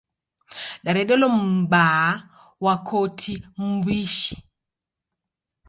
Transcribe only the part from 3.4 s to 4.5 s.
m'wishi.